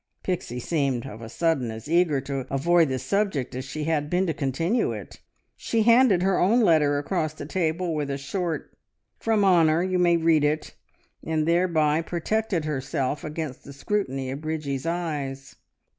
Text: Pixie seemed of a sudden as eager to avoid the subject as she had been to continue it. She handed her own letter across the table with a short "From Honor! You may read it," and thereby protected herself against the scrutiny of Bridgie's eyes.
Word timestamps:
Pixie 0.23 0.59
seemed 0.59 1.05
of 1.05 1.21
a 1.21 1.29
sudden 1.29 1.69
as 1.69 1.87
eager 1.87 2.19
to 2.21 2.47
avoid 2.49 2.89
the 2.89 2.97
subject 2.97 3.53
as 3.53 3.63
she 3.65 3.83
had 3.83 4.09
been 4.09 4.25
to 4.25 4.33
continue 4.33 4.91
it. 4.91 5.19
She 5.55 5.83
handed 5.83 6.23
her 6.23 6.39
own 6.39 6.61
letter 6.61 6.97
across 6.97 7.35
the 7.35 7.45
table 7.45 7.93
with 7.93 8.09
a 8.09 8.17
short 8.17 8.75
"From 9.19 9.43
Honor! 9.43 9.83
You 9.83 9.99
may 9.99 10.17
read 10.17 10.43
it," 10.43 10.73
and 11.23 11.47
thereby 11.47 12.01
protected 12.01 12.65
herself 12.65 13.23
against 13.23 13.63
the 13.63 13.73
scrutiny 13.73 14.31
of 14.31 14.41
Bridgie's 14.41 14.87
eyes. 14.87 15.55